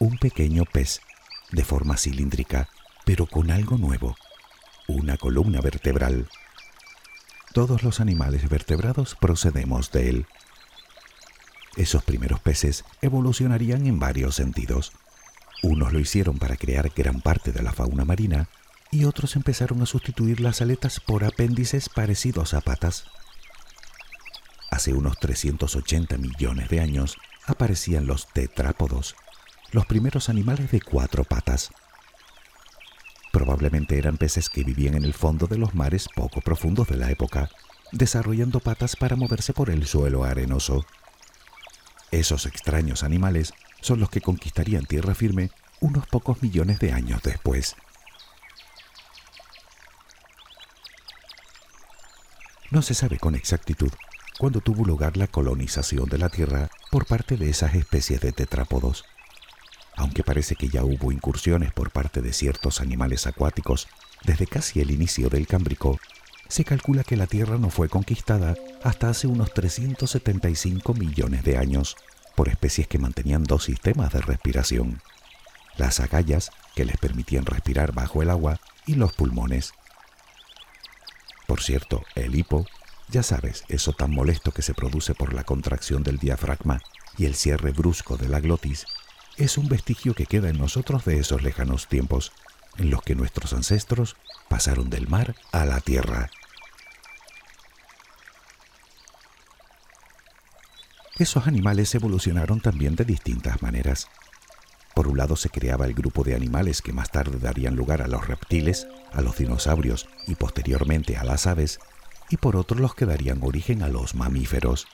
un 0.00 0.16
pequeño 0.16 0.64
pez, 0.64 1.02
de 1.50 1.62
forma 1.62 1.98
cilíndrica, 1.98 2.68
pero 3.04 3.26
con 3.26 3.50
algo 3.50 3.76
nuevo, 3.76 4.16
una 4.88 5.18
columna 5.18 5.60
vertebral. 5.60 6.28
Todos 7.52 7.82
los 7.82 8.00
animales 8.00 8.48
vertebrados 8.48 9.14
procedemos 9.14 9.92
de 9.92 10.08
él. 10.08 10.26
Esos 11.76 12.02
primeros 12.02 12.40
peces 12.40 12.84
evolucionarían 13.02 13.86
en 13.86 13.98
varios 13.98 14.34
sentidos. 14.34 14.92
Unos 15.62 15.92
lo 15.92 16.00
hicieron 16.00 16.38
para 16.38 16.56
crear 16.56 16.90
gran 16.94 17.20
parte 17.20 17.52
de 17.52 17.62
la 17.62 17.72
fauna 17.72 18.04
marina 18.04 18.48
y 18.90 19.04
otros 19.04 19.36
empezaron 19.36 19.80
a 19.80 19.86
sustituir 19.86 20.40
las 20.40 20.60
aletas 20.60 21.00
por 21.00 21.24
apéndices 21.24 21.88
parecidos 21.88 22.52
a 22.52 22.60
patas. 22.60 23.06
Hace 24.70 24.92
unos 24.92 25.18
380 25.18 26.18
millones 26.18 26.68
de 26.68 26.80
años 26.80 27.16
aparecían 27.46 28.06
los 28.06 28.26
tetrápodos, 28.26 29.14
los 29.70 29.86
primeros 29.86 30.28
animales 30.28 30.70
de 30.70 30.80
cuatro 30.80 31.24
patas. 31.24 31.70
Probablemente 33.30 33.98
eran 33.98 34.18
peces 34.18 34.50
que 34.50 34.64
vivían 34.64 34.94
en 34.94 35.04
el 35.04 35.14
fondo 35.14 35.46
de 35.46 35.58
los 35.58 35.74
mares 35.74 36.08
poco 36.14 36.40
profundos 36.40 36.88
de 36.88 36.96
la 36.96 37.10
época, 37.10 37.48
desarrollando 37.92 38.60
patas 38.60 38.96
para 38.96 39.16
moverse 39.16 39.52
por 39.52 39.70
el 39.70 39.86
suelo 39.86 40.24
arenoso. 40.24 40.84
Esos 42.10 42.46
extraños 42.46 43.04
animales 43.04 43.54
son 43.82 44.00
los 44.00 44.08
que 44.08 44.22
conquistarían 44.22 44.86
tierra 44.86 45.14
firme 45.14 45.50
unos 45.80 46.06
pocos 46.06 46.42
millones 46.42 46.78
de 46.78 46.92
años 46.92 47.20
después. 47.22 47.76
No 52.70 52.80
se 52.80 52.94
sabe 52.94 53.18
con 53.18 53.34
exactitud 53.34 53.92
cuándo 54.38 54.62
tuvo 54.62 54.86
lugar 54.86 55.18
la 55.18 55.26
colonización 55.26 56.08
de 56.08 56.16
la 56.16 56.30
Tierra 56.30 56.70
por 56.90 57.04
parte 57.04 57.36
de 57.36 57.50
esas 57.50 57.74
especies 57.74 58.22
de 58.22 58.32
tetrápodos 58.32 59.04
aunque 59.96 60.24
parece 60.24 60.56
que 60.56 60.68
ya 60.68 60.84
hubo 60.84 61.12
incursiones 61.12 61.72
por 61.72 61.90
parte 61.90 62.22
de 62.22 62.32
ciertos 62.32 62.80
animales 62.80 63.26
acuáticos 63.26 63.88
desde 64.24 64.46
casi 64.46 64.80
el 64.80 64.90
inicio 64.90 65.28
del 65.28 65.46
Cámbrico, 65.46 65.98
se 66.48 66.64
calcula 66.64 67.04
que 67.04 67.16
la 67.16 67.26
Tierra 67.26 67.58
no 67.58 67.70
fue 67.70 67.88
conquistada 67.88 68.54
hasta 68.82 69.08
hace 69.08 69.26
unos 69.26 69.52
375 69.52 70.94
millones 70.94 71.44
de 71.44 71.56
años 71.56 71.96
por 72.34 72.48
especies 72.48 72.88
que 72.88 72.98
mantenían 72.98 73.44
dos 73.44 73.64
sistemas 73.64 74.12
de 74.12 74.20
respiración, 74.20 75.00
las 75.76 76.00
agallas, 76.00 76.50
que 76.74 76.84
les 76.84 76.96
permitían 76.96 77.46
respirar 77.46 77.92
bajo 77.92 78.22
el 78.22 78.30
agua, 78.30 78.60
y 78.86 78.94
los 78.94 79.12
pulmones. 79.12 79.72
Por 81.46 81.62
cierto, 81.62 82.02
el 82.14 82.34
hipo, 82.34 82.66
ya 83.08 83.22
sabes, 83.22 83.64
eso 83.68 83.92
tan 83.92 84.10
molesto 84.10 84.52
que 84.52 84.62
se 84.62 84.74
produce 84.74 85.14
por 85.14 85.34
la 85.34 85.44
contracción 85.44 86.02
del 86.02 86.18
diafragma 86.18 86.80
y 87.18 87.26
el 87.26 87.34
cierre 87.34 87.72
brusco 87.72 88.16
de 88.16 88.28
la 88.28 88.40
glotis, 88.40 88.86
es 89.36 89.58
un 89.58 89.68
vestigio 89.68 90.14
que 90.14 90.26
queda 90.26 90.48
en 90.48 90.58
nosotros 90.58 91.04
de 91.04 91.18
esos 91.18 91.42
lejanos 91.42 91.88
tiempos 91.88 92.32
en 92.78 92.90
los 92.90 93.02
que 93.02 93.14
nuestros 93.14 93.52
ancestros 93.52 94.16
pasaron 94.48 94.90
del 94.90 95.08
mar 95.08 95.34
a 95.52 95.64
la 95.64 95.80
tierra. 95.80 96.30
Esos 101.18 101.46
animales 101.46 101.94
evolucionaron 101.94 102.60
también 102.60 102.96
de 102.96 103.04
distintas 103.04 103.60
maneras. 103.60 104.08
Por 104.94 105.08
un 105.08 105.18
lado 105.18 105.36
se 105.36 105.50
creaba 105.50 105.86
el 105.86 105.94
grupo 105.94 106.24
de 106.24 106.34
animales 106.34 106.80
que 106.80 106.92
más 106.92 107.10
tarde 107.10 107.38
darían 107.38 107.76
lugar 107.76 108.02
a 108.02 108.08
los 108.08 108.26
reptiles, 108.26 108.86
a 109.12 109.20
los 109.20 109.36
dinosaurios 109.36 110.08
y 110.26 110.34
posteriormente 110.36 111.16
a 111.16 111.24
las 111.24 111.46
aves, 111.46 111.80
y 112.30 112.38
por 112.38 112.56
otro 112.56 112.78
los 112.78 112.94
que 112.94 113.04
darían 113.04 113.40
origen 113.42 113.82
a 113.82 113.88
los 113.88 114.14
mamíferos. 114.14 114.86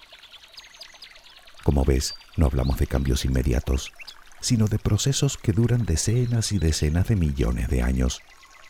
Como 1.62 1.84
ves, 1.84 2.14
no 2.36 2.46
hablamos 2.46 2.78
de 2.78 2.88
cambios 2.88 3.24
inmediatos, 3.24 3.92
sino 4.40 4.66
de 4.66 4.78
procesos 4.78 5.36
que 5.36 5.52
duran 5.52 5.84
decenas 5.84 6.50
y 6.50 6.58
decenas 6.58 7.08
de 7.08 7.16
millones 7.16 7.68
de 7.68 7.82
años, 7.82 8.22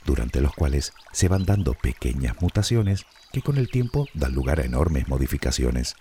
durante 0.05 0.41
los 0.41 0.55
cuales 0.55 0.93
se 1.13 1.29
van 1.29 1.45
dando 1.47 1.75
pequeñas 1.75 2.41
mutaciones 2.41 3.07
que 3.33 3.43
con 3.43 3.57
el 3.57 3.71
tiempo 3.71 4.07
dan 4.15 4.35
lugar 4.35 4.61
a 4.61 4.65
enormes 4.65 5.09
modificaciones. 5.09 5.97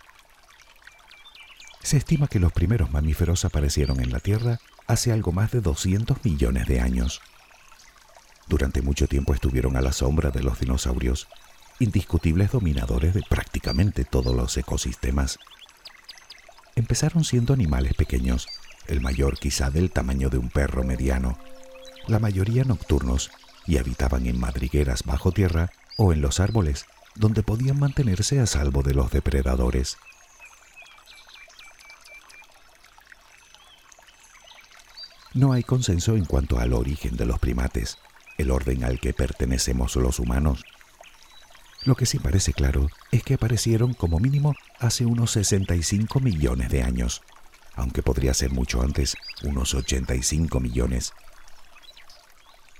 Se 1.87 1.95
estima 1.95 2.27
que 2.27 2.41
los 2.41 2.51
primeros 2.51 2.91
mamíferos 2.91 3.45
aparecieron 3.45 4.01
en 4.01 4.11
la 4.11 4.19
Tierra 4.19 4.59
hace 4.87 5.13
algo 5.13 5.31
más 5.31 5.51
de 5.51 5.61
200 5.61 6.17
millones 6.25 6.67
de 6.67 6.81
años. 6.81 7.21
Durante 8.49 8.81
mucho 8.81 9.07
tiempo 9.07 9.33
estuvieron 9.33 9.77
a 9.77 9.81
la 9.81 9.93
sombra 9.93 10.29
de 10.29 10.43
los 10.43 10.59
dinosaurios, 10.59 11.29
indiscutibles 11.79 12.51
dominadores 12.51 13.13
de 13.13 13.21
prácticamente 13.29 14.03
todos 14.03 14.35
los 14.35 14.57
ecosistemas. 14.57 15.39
Empezaron 16.75 17.23
siendo 17.23 17.53
animales 17.53 17.93
pequeños, 17.93 18.49
el 18.87 18.99
mayor 18.99 19.39
quizá 19.39 19.69
del 19.69 19.89
tamaño 19.89 20.29
de 20.29 20.39
un 20.39 20.49
perro 20.49 20.83
mediano, 20.83 21.39
la 22.05 22.19
mayoría 22.19 22.65
nocturnos, 22.65 23.31
y 23.65 23.77
habitaban 23.77 24.25
en 24.25 24.37
madrigueras 24.37 25.03
bajo 25.03 25.31
tierra 25.31 25.71
o 25.95 26.11
en 26.11 26.19
los 26.19 26.41
árboles, 26.41 26.85
donde 27.15 27.43
podían 27.43 27.79
mantenerse 27.79 28.41
a 28.41 28.45
salvo 28.45 28.83
de 28.83 28.93
los 28.93 29.09
depredadores. 29.09 29.95
No 35.37 35.53
hay 35.53 35.61
consenso 35.61 36.15
en 36.15 36.25
cuanto 36.25 36.57
al 36.57 36.73
origen 36.73 37.15
de 37.15 37.27
los 37.27 37.37
primates, 37.37 37.99
el 38.39 38.49
orden 38.49 38.83
al 38.83 38.99
que 38.99 39.13
pertenecemos 39.13 39.95
los 39.95 40.17
humanos. 40.17 40.65
Lo 41.83 41.93
que 41.93 42.07
sí 42.07 42.17
parece 42.17 42.53
claro 42.53 42.89
es 43.11 43.21
que 43.21 43.35
aparecieron 43.35 43.93
como 43.93 44.19
mínimo 44.19 44.55
hace 44.79 45.05
unos 45.05 45.29
65 45.33 46.21
millones 46.21 46.69
de 46.69 46.81
años, 46.81 47.21
aunque 47.75 48.01
podría 48.01 48.33
ser 48.33 48.49
mucho 48.49 48.81
antes, 48.81 49.15
unos 49.43 49.75
85 49.75 50.59
millones. 50.59 51.13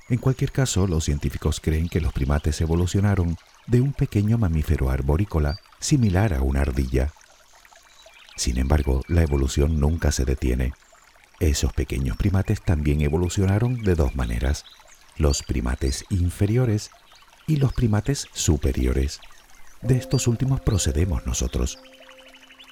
En 0.10 0.18
cualquier 0.18 0.52
caso, 0.52 0.88
los 0.88 1.04
científicos 1.04 1.60
creen 1.60 1.88
que 1.90 2.02
los 2.02 2.12
primates 2.12 2.60
evolucionaron 2.60 3.38
de 3.68 3.82
un 3.82 3.94
pequeño 3.94 4.40
mamífero 4.40 4.90
arborícola 4.90 5.60
similar 5.80 6.34
a 6.34 6.42
una 6.42 6.62
ardilla. 6.62 7.14
Sin 8.36 8.58
embargo, 8.58 9.04
la 9.08 9.22
evolución 9.22 9.80
nunca 9.80 10.12
se 10.12 10.26
detiene. 10.26 10.74
Esos 11.39 11.72
pequeños 11.74 12.17
primates 12.17 12.62
también 12.62 13.01
evolucionaron 13.01 13.84
de 13.84 13.94
dos 13.94 14.15
maneras, 14.15 14.65
los 15.17 15.44
primates 15.44 16.06
inferiores 16.10 16.89
y 17.46 17.58
los 17.58 17.74
primates 17.74 18.27
superiores. 18.34 19.20
De 19.82 19.98
estos 19.98 20.27
últimos 20.27 20.62
procedemos 20.62 21.27
nosotros. 21.27 21.77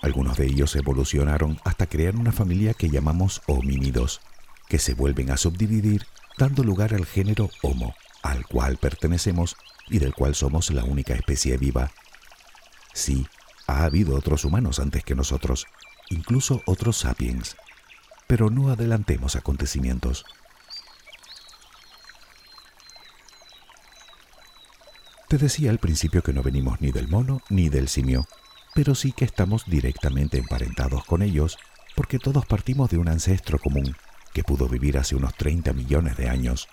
Algunos 0.01 0.37
de 0.37 0.47
ellos 0.47 0.75
evolucionaron 0.75 1.59
hasta 1.63 1.85
crear 1.85 2.15
una 2.15 2.31
familia 2.31 2.73
que 2.73 2.89
llamamos 2.89 3.41
homínidos, 3.45 4.21
que 4.67 4.79
se 4.79 4.95
vuelven 4.95 5.29
a 5.29 5.37
subdividir 5.37 6.07
dando 6.37 6.63
lugar 6.63 6.93
al 6.95 7.05
género 7.05 7.49
Homo, 7.61 7.95
al 8.23 8.45
cual 8.47 8.77
pertenecemos 8.77 9.55
y 9.87 9.99
del 9.99 10.13
cual 10.13 10.33
somos 10.33 10.71
la 10.71 10.83
única 10.83 11.13
especie 11.13 11.57
viva. 11.57 11.91
Sí, 12.93 13.27
ha 13.67 13.83
habido 13.83 14.15
otros 14.15 14.43
humanos 14.43 14.79
antes 14.79 15.03
que 15.03 15.15
nosotros, 15.15 15.67
incluso 16.09 16.63
otros 16.65 16.97
sapiens, 16.97 17.55
pero 18.27 18.49
no 18.49 18.69
adelantemos 18.69 19.35
acontecimientos. 19.35 20.25
Te 25.27 25.37
decía 25.37 25.71
al 25.71 25.79
principio 25.79 26.21
que 26.21 26.33
no 26.33 26.43
venimos 26.43 26.81
ni 26.81 26.91
del 26.91 27.07
mono 27.07 27.41
ni 27.49 27.69
del 27.69 27.87
simio, 27.87 28.27
pero 28.75 28.93
sí 28.93 29.11
que 29.11 29.25
estamos 29.25 29.65
directamente 29.65 30.37
emparentados 30.37 31.03
con 31.05 31.21
ellos 31.21 31.57
porque 31.95 32.19
todos 32.19 32.45
partimos 32.45 32.89
de 32.89 32.97
un 32.97 33.07
ancestro 33.07 33.57
común, 33.57 33.95
que 34.33 34.43
pudo 34.43 34.67
vivir 34.67 34.97
hace 34.97 35.15
unos 35.15 35.33
30 35.35 35.73
millones 35.73 36.17
de 36.17 36.29
años. 36.29 36.67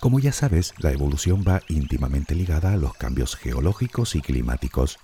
Como 0.00 0.18
ya 0.18 0.32
sabes, 0.32 0.74
la 0.78 0.92
evolución 0.92 1.44
va 1.46 1.62
íntimamente 1.68 2.34
ligada 2.34 2.72
a 2.72 2.76
los 2.76 2.94
cambios 2.94 3.36
geológicos 3.36 4.14
y 4.14 4.20
climáticos. 4.20 4.98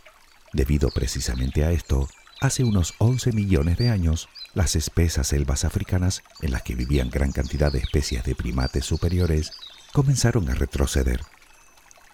Debido 0.53 0.91
precisamente 0.91 1.65
a 1.65 1.71
esto, 1.71 2.09
hace 2.41 2.65
unos 2.65 2.95
11 2.99 3.33
millones 3.33 3.79
de 3.79 3.91
años, 3.91 4.29
las 4.55 4.77
espesas 4.77 5.29
selvas 5.29 5.65
africanas, 5.65 6.23
en 6.41 6.53
las 6.53 6.63
que 6.63 6.75
vivían 6.75 7.11
gran 7.11 7.33
cantidad 7.33 7.73
de 7.73 7.79
especies 7.79 8.25
de 8.25 8.35
primates 8.35 8.85
superiores, 8.85 9.53
comenzaron 9.93 10.49
a 10.51 10.55
retroceder. 10.55 11.21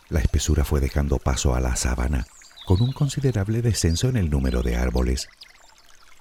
La 0.09 0.21
espesura 0.21 0.65
fue 0.65 0.81
dejando 0.81 1.19
paso 1.19 1.55
a 1.55 1.61
la 1.61 1.77
sabana, 1.77 2.27
con 2.67 2.81
un 2.81 2.93
considerable 2.93 3.63
descenso 3.63 4.09
en 4.09 4.17
el 4.17 4.31
número 4.31 4.63
de 4.63 4.77
árboles. 4.77 5.29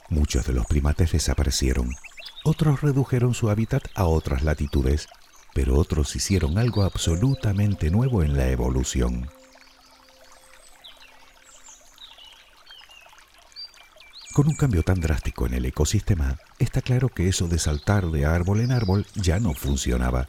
Muchos 0.09 0.45
de 0.47 0.53
los 0.53 0.65
primates 0.65 1.11
desaparecieron, 1.11 1.95
otros 2.43 2.81
redujeron 2.81 3.33
su 3.33 3.49
hábitat 3.49 3.83
a 3.93 4.05
otras 4.05 4.43
latitudes, 4.43 5.07
pero 5.53 5.75
otros 5.77 6.15
hicieron 6.15 6.57
algo 6.57 6.83
absolutamente 6.83 7.89
nuevo 7.91 8.23
en 8.23 8.37
la 8.37 8.47
evolución. 8.49 9.29
Con 14.37 14.49
un 14.49 14.53
cambio 14.53 14.83
tan 14.83 15.01
drástico 15.01 15.47
en 15.47 15.55
el 15.55 15.65
ecosistema, 15.65 16.37
está 16.59 16.83
claro 16.83 17.09
que 17.09 17.27
eso 17.27 17.47
de 17.47 17.57
saltar 17.57 18.05
de 18.11 18.27
árbol 18.27 18.61
en 18.61 18.71
árbol 18.71 19.07
ya 19.15 19.39
no 19.39 19.55
funcionaba. 19.55 20.27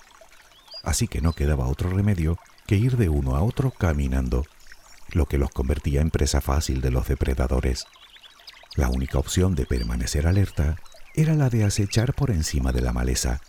Así 0.83 1.07
que 1.09 1.21
no 1.21 1.35
quedaba 1.35 1.67
otro 1.67 1.91
remedio 1.91 2.39
que 2.67 2.77
ir 2.77 2.97
de 2.97 3.11
uno 3.11 3.37
a 3.37 3.43
otro 3.43 3.71
caminando, 3.71 4.47
lo 5.13 5.27
que 5.27 5.37
los 5.37 5.51
convertía 5.51 6.01
en 6.01 6.09
presa 6.09 6.41
fácil 6.41 6.81
de 6.81 6.91
los 6.91 7.07
depredadores. 7.07 7.85
La 8.77 8.89
única 8.89 9.19
opción 9.19 9.55
de 9.55 9.67
permanecer 9.67 10.27
alerta 10.27 10.77
era 11.15 11.35
la 11.35 11.51
de 11.51 11.65
acechar 11.65 12.15
por 12.15 12.31
encima 12.31 12.73
de 12.73 12.81
la 12.81 12.95
maleza, 12.95 13.43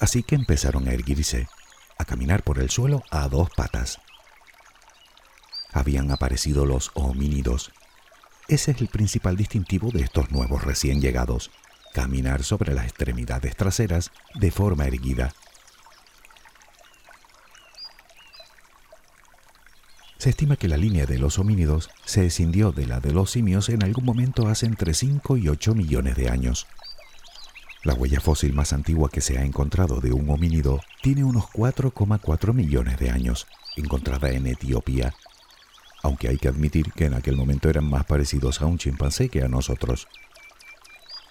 así 0.00 0.24
que 0.24 0.34
empezaron 0.34 0.88
a 0.88 0.94
erguirse, 0.94 1.46
a 1.96 2.04
caminar 2.04 2.42
por 2.42 2.58
el 2.58 2.70
suelo 2.70 3.04
a 3.12 3.28
dos 3.28 3.50
patas. 3.56 4.00
Habían 5.72 6.10
aparecido 6.10 6.66
los 6.66 6.90
homínidos. 6.94 7.70
Ese 8.52 8.72
es 8.72 8.82
el 8.82 8.88
principal 8.88 9.34
distintivo 9.34 9.90
de 9.90 10.02
estos 10.02 10.30
nuevos 10.30 10.62
recién 10.62 11.00
llegados, 11.00 11.50
caminar 11.94 12.44
sobre 12.44 12.74
las 12.74 12.84
extremidades 12.84 13.56
traseras 13.56 14.10
de 14.34 14.50
forma 14.50 14.84
erguida. 14.84 15.32
Se 20.18 20.28
estima 20.28 20.56
que 20.56 20.68
la 20.68 20.76
línea 20.76 21.06
de 21.06 21.18
los 21.18 21.38
homínidos 21.38 21.88
se 22.04 22.26
escindió 22.26 22.72
de 22.72 22.84
la 22.84 23.00
de 23.00 23.12
los 23.12 23.30
simios 23.30 23.70
en 23.70 23.82
algún 23.82 24.04
momento 24.04 24.46
hace 24.46 24.66
entre 24.66 24.92
5 24.92 25.38
y 25.38 25.48
8 25.48 25.74
millones 25.74 26.14
de 26.16 26.28
años. 26.28 26.66
La 27.84 27.94
huella 27.94 28.20
fósil 28.20 28.52
más 28.52 28.74
antigua 28.74 29.08
que 29.08 29.22
se 29.22 29.38
ha 29.38 29.46
encontrado 29.46 30.02
de 30.02 30.12
un 30.12 30.28
homínido 30.28 30.82
tiene 31.00 31.24
unos 31.24 31.46
4,4 31.46 32.52
millones 32.52 32.98
de 32.98 33.08
años, 33.08 33.46
encontrada 33.76 34.28
en 34.30 34.46
Etiopía, 34.46 35.14
aunque 36.02 36.28
hay 36.28 36.38
que 36.38 36.48
admitir 36.48 36.92
que 36.92 37.06
en 37.06 37.14
aquel 37.14 37.36
momento 37.36 37.70
eran 37.70 37.88
más 37.88 38.04
parecidos 38.04 38.60
a 38.60 38.66
un 38.66 38.78
chimpancé 38.78 39.28
que 39.28 39.42
a 39.42 39.48
nosotros. 39.48 40.08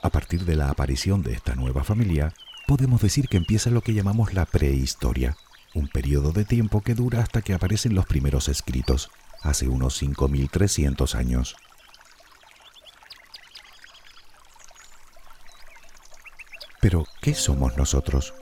A 0.02 0.10
partir 0.10 0.46
de 0.46 0.56
la 0.56 0.70
aparición 0.70 1.22
de 1.22 1.34
esta 1.34 1.56
nueva 1.56 1.84
familia, 1.84 2.34
podemos 2.68 3.02
decir 3.02 3.28
que 3.28 3.38
empieza 3.38 3.70
lo 3.70 3.82
que 3.82 3.94
llamamos 3.94 4.34
la 4.34 4.46
prehistoria, 4.46 5.36
un 5.74 5.88
periodo 5.88 6.32
de 6.32 6.46
tiempo 6.46 6.82
que 6.82 6.96
dura 6.96 7.22
hasta 7.22 7.42
que 7.42 7.54
aparecen 7.54 7.96
los 7.96 8.06
primeros 8.06 8.50
escritos, 8.50 9.12
hace 9.42 9.68
unos 9.68 10.02
5.300 10.02 11.16
años. 11.16 11.56
Pero, 16.80 17.06
¿qué 17.22 17.36
somos 17.36 17.78
nosotros? 17.78 18.34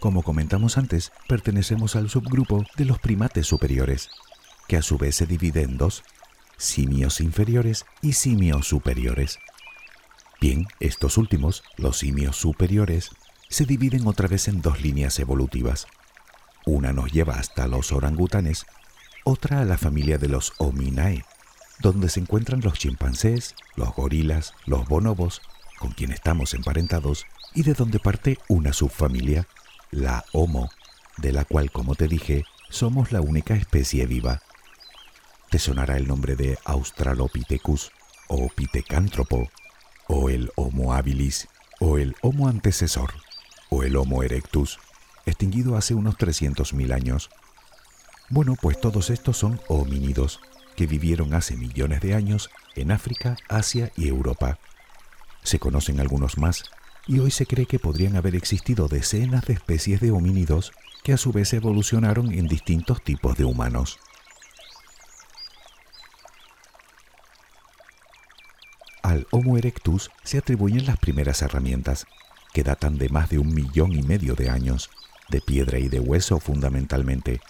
Como 0.00 0.22
comentamos 0.22 0.76
antes, 0.76 1.12
pertenecemos 1.28 1.96
al 1.96 2.10
subgrupo 2.10 2.66
de 2.76 2.84
los 2.84 2.98
primates 2.98 3.46
superiores, 3.46 4.10
que 4.68 4.76
a 4.76 4.82
su 4.82 4.98
vez 4.98 5.16
se 5.16 5.26
divide 5.26 5.62
en 5.62 5.78
dos, 5.78 6.02
simios 6.56 7.20
inferiores 7.20 7.84
y 8.02 8.14
simios 8.14 8.68
superiores. 8.68 9.38
Bien, 10.40 10.66
estos 10.80 11.18
últimos, 11.18 11.62
los 11.76 11.98
simios 11.98 12.36
superiores, 12.36 13.10
se 13.48 13.64
dividen 13.64 14.06
otra 14.06 14.28
vez 14.28 14.48
en 14.48 14.62
dos 14.62 14.80
líneas 14.80 15.18
evolutivas. 15.18 15.86
Una 16.66 16.92
nos 16.92 17.12
lleva 17.12 17.34
hasta 17.34 17.66
los 17.68 17.92
orangutanes, 17.92 18.66
otra 19.24 19.60
a 19.60 19.64
la 19.64 19.78
familia 19.78 20.18
de 20.18 20.28
los 20.28 20.52
Hominae, 20.58 21.24
donde 21.80 22.08
se 22.08 22.20
encuentran 22.20 22.60
los 22.60 22.78
chimpancés, 22.78 23.54
los 23.76 23.94
gorilas, 23.94 24.54
los 24.66 24.86
bonobos 24.86 25.40
con 25.78 25.92
quien 25.92 26.12
estamos 26.12 26.54
emparentados 26.54 27.26
y 27.54 27.62
de 27.62 27.74
donde 27.74 27.98
parte 27.98 28.38
una 28.48 28.72
subfamilia, 28.72 29.46
la 29.90 30.24
Homo, 30.32 30.70
de 31.18 31.32
la 31.32 31.44
cual, 31.44 31.70
como 31.70 31.94
te 31.94 32.08
dije, 32.08 32.44
somos 32.70 33.12
la 33.12 33.20
única 33.20 33.54
especie 33.54 34.06
viva. 34.06 34.40
Te 35.54 35.60
sonará 35.60 35.96
el 35.96 36.08
nombre 36.08 36.34
de 36.34 36.58
Australopithecus 36.64 37.92
o 38.26 38.48
Pitecántropo, 38.48 39.48
o 40.08 40.28
el 40.28 40.50
Homo 40.56 40.94
habilis, 40.94 41.46
o 41.78 41.96
el 41.96 42.16
Homo 42.22 42.48
antecesor, 42.48 43.12
o 43.70 43.84
el 43.84 43.94
Homo 43.94 44.24
erectus, 44.24 44.80
extinguido 45.26 45.76
hace 45.76 45.94
unos 45.94 46.18
300.000 46.18 46.92
años. 46.92 47.30
Bueno, 48.30 48.56
pues 48.60 48.80
todos 48.80 49.10
estos 49.10 49.36
son 49.36 49.60
homínidos, 49.68 50.40
que 50.74 50.88
vivieron 50.88 51.34
hace 51.34 51.56
millones 51.56 52.00
de 52.00 52.14
años 52.14 52.50
en 52.74 52.90
África, 52.90 53.36
Asia 53.48 53.92
y 53.96 54.08
Europa. 54.08 54.58
Se 55.44 55.60
conocen 55.60 56.00
algunos 56.00 56.36
más 56.36 56.64
y 57.06 57.20
hoy 57.20 57.30
se 57.30 57.46
cree 57.46 57.66
que 57.66 57.78
podrían 57.78 58.16
haber 58.16 58.34
existido 58.34 58.88
decenas 58.88 59.44
de 59.44 59.52
especies 59.52 60.00
de 60.00 60.10
homínidos 60.10 60.72
que 61.04 61.12
a 61.12 61.16
su 61.16 61.30
vez 61.30 61.52
evolucionaron 61.52 62.32
en 62.32 62.48
distintos 62.48 63.04
tipos 63.04 63.36
de 63.36 63.44
humanos. 63.44 64.00
Al 69.14 69.28
Homo 69.30 69.56
erectus 69.56 70.10
se 70.24 70.38
atribuyen 70.38 70.86
las 70.86 70.98
primeras 70.98 71.40
herramientas, 71.40 72.04
que 72.52 72.64
datan 72.64 72.98
de 72.98 73.08
más 73.10 73.28
de 73.28 73.38
un 73.38 73.54
millón 73.54 73.92
y 73.92 74.02
medio 74.02 74.34
de 74.34 74.50
años, 74.50 74.90
de 75.28 75.40
piedra 75.40 75.78
y 75.78 75.88
de 75.88 76.00
hueso 76.00 76.40
fundamentalmente. 76.40 77.40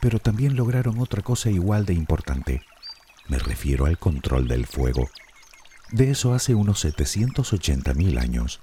Pero 0.00 0.18
también 0.18 0.56
lograron 0.56 0.98
otra 0.98 1.20
cosa 1.20 1.50
igual 1.50 1.84
de 1.84 1.92
importante. 1.92 2.62
Me 3.28 3.38
refiero 3.38 3.84
al 3.84 3.98
control 3.98 4.48
del 4.48 4.66
fuego. 4.66 5.10
De 5.90 6.10
eso 6.10 6.32
hace 6.32 6.54
unos 6.54 6.82
780.000 6.86 8.18
años. 8.18 8.62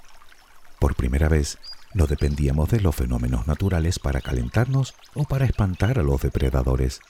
Por 0.80 0.95
primera 0.95 1.30
vez, 1.30 1.60
no 1.93 2.08
dependíamos 2.08 2.72
de 2.72 2.82
los 2.82 2.95
fenómenos 2.95 3.45
naturales 3.45 4.00
para 4.00 4.19
calentarnos 4.19 4.95
o 5.13 5.26
para 5.26 5.45
espantar 5.45 6.00
a 6.00 6.04
los 6.04 6.19
depredadores. 6.24 7.02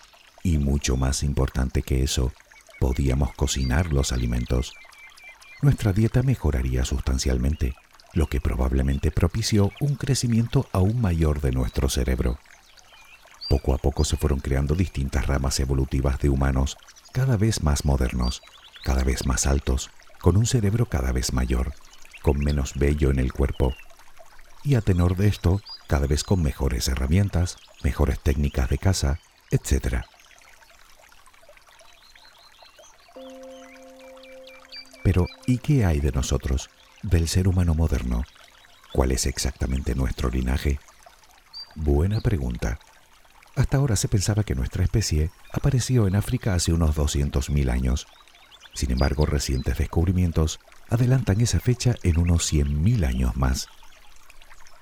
Y 0.44 0.58
mucho 0.58 0.98
más 0.98 1.24
importante 1.24 1.84
que 1.84 2.04
eso, 2.04 2.34
podíamos 2.82 3.34
cocinar 3.34 3.94
los 3.94 4.12
alimentos. 4.12 4.74
Nuestra 5.62 5.92
dieta 5.92 6.24
mejoraría 6.24 6.86
sustancialmente, 6.86 7.76
lo 8.14 8.28
que 8.28 8.40
probablemente 8.40 9.12
propició 9.12 9.72
un 9.82 9.96
crecimiento 9.96 10.68
aún 10.72 11.02
mayor 11.02 11.42
de 11.42 11.52
nuestro 11.52 11.90
cerebro. 11.90 12.40
Poco 13.50 13.74
a 13.74 13.78
poco 13.78 14.06
se 14.06 14.16
fueron 14.16 14.40
creando 14.40 14.74
distintas 14.74 15.28
ramas 15.28 15.60
evolutivas 15.60 16.18
de 16.20 16.30
humanos, 16.30 16.78
cada 17.12 17.36
vez 17.36 17.62
más 17.62 17.84
modernos, 17.84 18.42
cada 18.86 19.04
vez 19.04 19.26
más 19.26 19.48
altos, 19.48 19.90
con 20.22 20.38
un 20.38 20.46
cerebro 20.46 20.86
cada 20.86 21.12
vez 21.12 21.34
mayor, 21.34 21.74
con 22.22 22.40
menos 22.40 22.76
vello 22.76 23.12
en 23.12 23.20
el 23.20 23.34
cuerpo, 23.34 23.74
y 24.64 24.76
a 24.76 24.82
tenor 24.82 25.18
de 25.18 25.28
esto, 25.28 25.62
cada 25.88 26.08
vez 26.08 26.24
con 26.24 26.42
mejores 26.42 26.88
herramientas, 26.88 27.58
mejores 27.84 28.20
técnicas 28.22 28.70
de 28.70 28.78
caza, 28.78 29.20
etc. 29.52 30.06
Pero, 35.10 35.26
¿y 35.48 35.58
qué 35.58 35.86
hay 35.86 36.02
de 36.02 36.12
nosotros, 36.12 36.70
del 37.02 37.28
ser 37.28 37.48
humano 37.48 37.74
moderno? 37.74 38.26
¿Cuál 38.94 39.12
es 39.12 39.26
exactamente 39.26 39.96
nuestro 39.96 40.30
linaje? 40.30 40.80
Buena 41.74 42.22
pregunta. 42.22 42.78
Hasta 43.56 43.78
ahora 43.78 43.96
se 43.96 44.08
pensaba 44.08 44.44
que 44.44 44.54
nuestra 44.54 44.84
especie 44.84 45.32
apareció 45.52 46.06
en 46.06 46.16
África 46.16 46.54
hace 46.54 46.74
unos 46.74 46.96
200.000 46.96 47.72
años 47.72 48.06
sin 48.76 48.92
embargo, 48.92 49.26
recientes 49.26 49.80
descubrimientos 49.80 50.60
adelantan 50.90 51.42
esa 51.42 51.60
fecha 51.60 51.96
en 52.04 52.20
unos 52.20 52.54
100.000 52.54 53.04
años 53.04 53.36
más. 53.36 53.68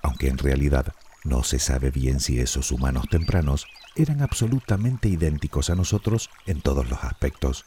Aunque 0.01 0.27
en 0.27 0.37
realidad 0.37 0.93
no 1.23 1.43
se 1.43 1.57
sabe 1.57 1.89
bien 1.89 2.19
si 2.19 2.41
esos 2.41 2.73
humanos 2.73 3.05
tempranos 3.09 3.65
eran 3.95 4.21
absolutamente 4.21 5.07
idénticos 5.07 5.69
a 5.69 5.75
nosotros 5.75 6.29
en 6.45 6.61
todos 6.61 6.89
los 6.89 7.01
aspectos. 7.03 7.65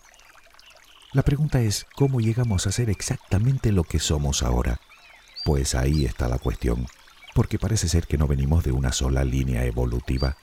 La 1.13 1.23
pregunta 1.23 1.61
es 1.61 1.87
cómo 1.97 2.21
llegamos 2.21 2.69
a 2.69 2.73
ser 2.73 2.89
exactamente 2.89 3.73
lo 3.73 3.83
que 3.83 3.99
somos 3.99 4.45
ahora. 4.45 4.81
Pues 5.45 5.75
ahí 5.75 6.05
está 6.05 6.29
la 6.29 6.39
cuestión, 6.39 6.87
porque 7.35 7.59
parece 7.59 7.89
ser 7.89 8.07
que 8.07 8.17
no 8.17 8.29
venimos 8.29 8.63
de 8.63 8.71
una 8.71 8.93
sola 8.93 9.25
línea 9.25 9.65
evolutiva. 9.65 10.37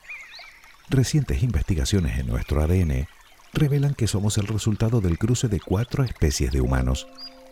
Recientes 0.90 1.42
investigaciones 1.42 2.20
en 2.20 2.28
nuestro 2.28 2.62
ADN 2.62 3.08
revelan 3.54 3.94
que 3.94 4.08
somos 4.08 4.38
el 4.38 4.48
resultado 4.48 5.00
del 5.00 5.18
cruce 5.18 5.48
de 5.48 5.62
cuatro 5.62 6.04
especies 6.04 6.52
de 6.52 6.60
humanos, 6.60 7.08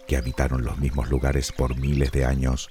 que 0.09 0.17
habitaron 0.17 0.65
los 0.65 0.77
mismos 0.77 1.09
lugares 1.09 1.53
por 1.53 1.77
miles 1.77 2.11
de 2.11 2.25
años, 2.25 2.69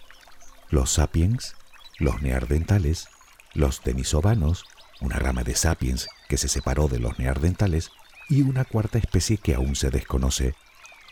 los 0.68 0.92
sapiens, 0.92 1.54
los 1.98 2.20
neardentales, 2.20 3.08
los 3.54 3.82
denisovanos, 3.82 4.66
una 5.00 5.18
rama 5.18 5.42
de 5.42 5.54
sapiens 5.54 6.06
que 6.28 6.36
se 6.36 6.48
separó 6.48 6.86
de 6.88 6.98
los 6.98 7.18
neardentales 7.18 7.92
y 8.28 8.42
una 8.42 8.64
cuarta 8.64 8.98
especie 8.98 9.38
que 9.38 9.54
aún 9.54 9.76
se 9.76 9.90
desconoce, 9.90 10.54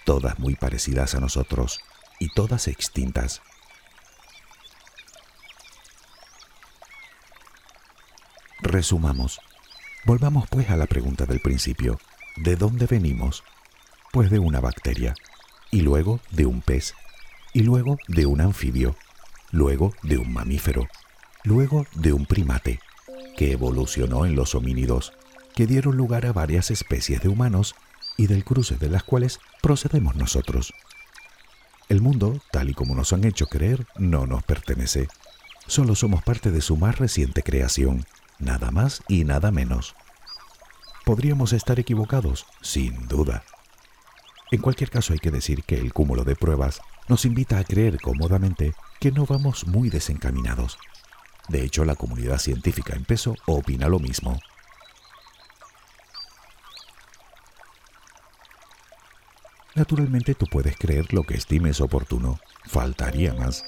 todas 0.04 0.38
muy 0.38 0.54
parecidas 0.56 1.14
a 1.14 1.20
nosotros 1.20 1.80
y 2.18 2.32
todas 2.34 2.68
extintas. 2.68 3.42
Resumamos. 8.60 9.40
Volvamos 10.04 10.48
pues 10.48 10.70
a 10.70 10.76
la 10.76 10.86
pregunta 10.86 11.26
del 11.26 11.40
principio. 11.40 11.98
¿De 12.36 12.56
dónde 12.56 12.86
venimos? 12.86 13.44
Pues 14.12 14.30
de 14.30 14.38
una 14.38 14.60
bacteria, 14.60 15.14
y 15.70 15.80
luego 15.80 16.20
de 16.30 16.46
un 16.46 16.62
pez, 16.62 16.94
y 17.52 17.62
luego 17.62 17.98
de 18.08 18.26
un 18.26 18.40
anfibio, 18.40 18.96
luego 19.50 19.94
de 20.02 20.18
un 20.18 20.32
mamífero, 20.32 20.88
luego 21.44 21.86
de 21.94 22.12
un 22.12 22.26
primate, 22.26 22.80
que 23.36 23.52
evolucionó 23.52 24.26
en 24.26 24.34
los 24.34 24.54
homínidos, 24.54 25.12
que 25.54 25.66
dieron 25.66 25.96
lugar 25.96 26.26
a 26.26 26.32
varias 26.32 26.70
especies 26.70 27.22
de 27.22 27.28
humanos 27.28 27.74
y 28.16 28.26
del 28.26 28.44
cruce 28.44 28.76
de 28.76 28.88
las 28.88 29.02
cuales 29.02 29.40
procedemos 29.60 30.16
nosotros. 30.16 30.72
El 31.88 32.00
mundo, 32.00 32.40
tal 32.50 32.70
y 32.70 32.74
como 32.74 32.94
nos 32.94 33.12
han 33.12 33.24
hecho 33.24 33.46
creer, 33.46 33.86
no 33.96 34.26
nos 34.26 34.42
pertenece. 34.42 35.08
Solo 35.66 35.94
somos 35.94 36.22
parte 36.22 36.50
de 36.50 36.60
su 36.60 36.76
más 36.76 36.98
reciente 36.98 37.42
creación, 37.42 38.06
nada 38.38 38.70
más 38.70 39.02
y 39.08 39.24
nada 39.24 39.50
menos. 39.50 39.94
¿Podríamos 41.04 41.52
estar 41.52 41.78
equivocados? 41.80 42.46
Sin 42.60 43.08
duda. 43.08 43.44
En 44.50 44.60
cualquier 44.60 44.90
caso 44.90 45.12
hay 45.12 45.18
que 45.18 45.30
decir 45.30 45.64
que 45.64 45.78
el 45.78 45.92
cúmulo 45.92 46.24
de 46.24 46.36
pruebas 46.36 46.80
nos 47.08 47.24
invita 47.24 47.58
a 47.58 47.64
creer 47.64 47.98
cómodamente 48.00 48.74
que 49.00 49.10
no 49.10 49.26
vamos 49.26 49.66
muy 49.66 49.90
desencaminados. 49.90 50.78
De 51.48 51.64
hecho, 51.64 51.84
la 51.84 51.96
comunidad 51.96 52.38
científica 52.38 52.94
en 52.94 53.04
peso 53.04 53.34
opina 53.46 53.88
lo 53.88 53.98
mismo. 53.98 54.38
Naturalmente 59.74 60.34
tú 60.34 60.46
puedes 60.46 60.76
creer 60.76 61.12
lo 61.14 61.24
que 61.24 61.34
estimes 61.34 61.80
oportuno, 61.80 62.38
faltaría 62.66 63.32
más. 63.34 63.64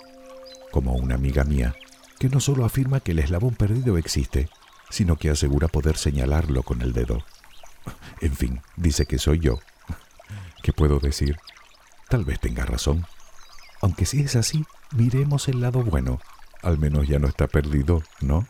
Como 0.70 0.94
una 0.94 1.14
amiga 1.14 1.44
mía, 1.44 1.74
que 2.18 2.28
no 2.28 2.40
solo 2.40 2.64
afirma 2.64 3.00
que 3.00 3.12
el 3.12 3.20
eslabón 3.20 3.54
perdido 3.54 3.96
existe, 3.96 4.48
sino 4.90 5.16
que 5.16 5.30
asegura 5.30 5.68
poder 5.68 5.96
señalarlo 5.96 6.62
con 6.62 6.82
el 6.82 6.92
dedo. 6.92 7.24
En 8.20 8.34
fin, 8.34 8.60
dice 8.76 9.06
que 9.06 9.18
soy 9.18 9.38
yo. 9.38 9.58
¿Qué 10.62 10.72
puedo 10.72 10.98
decir? 10.98 11.38
Tal 12.08 12.24
vez 12.24 12.38
tenga 12.40 12.64
razón. 12.64 13.06
Aunque 13.80 14.06
si 14.06 14.20
es 14.20 14.36
así, 14.36 14.64
miremos 14.92 15.48
el 15.48 15.60
lado 15.60 15.82
bueno. 15.82 16.20
Al 16.62 16.78
menos 16.78 17.06
ya 17.08 17.18
no 17.18 17.28
está 17.28 17.46
perdido, 17.48 18.02
¿no? 18.20 18.46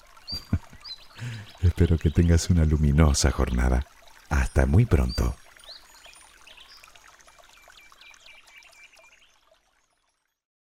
Espero 1.60 1.98
que 1.98 2.10
tengas 2.10 2.50
una 2.50 2.64
luminosa 2.64 3.30
jornada. 3.30 3.86
Hasta 4.28 4.66
muy 4.66 4.86
pronto. 4.86 5.34